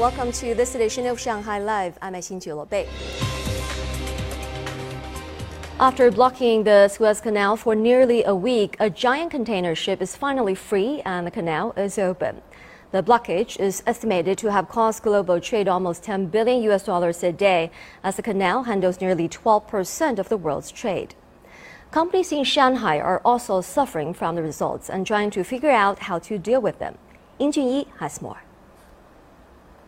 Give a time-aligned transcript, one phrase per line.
[0.00, 1.98] Welcome to this edition of Shanghai Live.
[2.00, 2.88] I'm Xin Bei.
[5.78, 10.54] After blocking the Suez Canal for nearly a week, a giant container ship is finally
[10.54, 12.40] free and the canal is open.
[12.92, 17.30] The blockage is estimated to have cost global trade almost 10 billion US dollars a
[17.30, 17.70] day,
[18.02, 21.14] as the canal handles nearly 12% of the world's trade.
[21.90, 26.18] Companies in Shanghai are also suffering from the results and trying to figure out how
[26.20, 26.96] to deal with them.
[27.38, 28.40] Ying Junyi has more.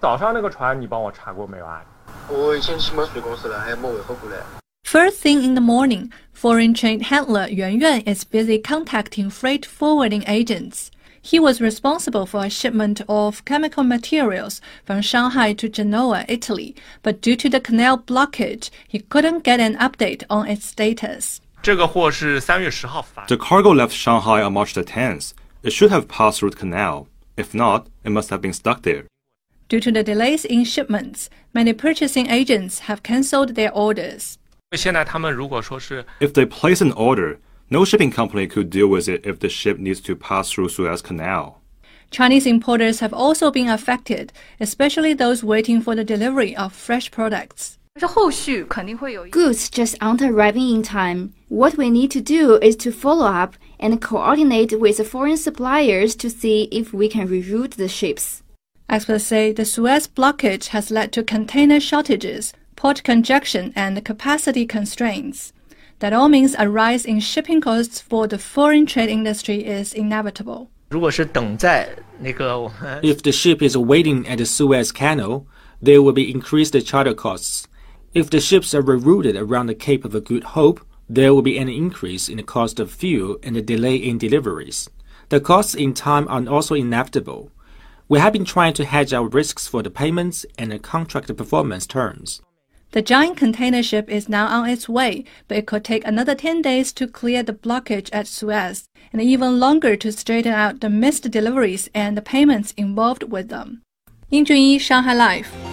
[0.02, 1.84] 早上那个船你帮我查过没有啊？
[2.30, 4.38] 我已经去买水公司了，还没尾货过来。
[4.86, 10.90] First thing in the morning, foreign trade handler Yuan Yuan is busy contacting freight forwarding agents.
[11.22, 17.22] He was responsible for a shipment of chemical materials from Shanghai to Genoa, Italy, but
[17.22, 21.42] due to the canal blockage, he couldn't get an update on its status.
[21.64, 25.34] The cargo left Shanghai on March the 10th.
[25.64, 27.10] It should have passed through the canal.
[27.36, 29.04] If not, it must have been stuck there.
[29.73, 34.37] Due to the delays in shipments, many purchasing agents have cancelled their orders.
[34.71, 37.39] If they place an order,
[37.71, 41.01] no shipping company could deal with it if the ship needs to pass through Suez
[41.01, 41.63] Canal.
[42.11, 47.79] Chinese importers have also been affected, especially those waiting for the delivery of fresh products.
[49.31, 51.33] Goods just aren't arriving in time.
[51.49, 56.29] What we need to do is to follow up and coordinate with foreign suppliers to
[56.29, 58.42] see if we can reroute the ships.
[58.93, 65.55] Experts say the Suez blockage has led to container shortages, port congestion, and capacity constraints.
[66.01, 70.69] That all means a rise in shipping costs for the foreign trade industry is inevitable.
[73.03, 75.47] If the ship is waiting at the Suez Canal,
[75.81, 77.67] there will be increased charter costs.
[78.13, 81.71] If the ships are rerouted around the Cape of Good Hope, there will be an
[81.71, 84.91] increase in the cost of fuel and a delay in deliveries.
[85.31, 87.51] The costs in time are also inevitable.
[88.13, 91.87] We have been trying to hedge our risks for the payments and the contract performance
[91.87, 92.43] terms.
[92.91, 96.61] The giant container ship is now on its way, but it could take another 10
[96.61, 101.31] days to clear the blockage at Suez, and even longer to straighten out the missed
[101.31, 103.81] deliveries and the payments involved with them.
[104.29, 105.72] Ying Junyi, Shanghai Live.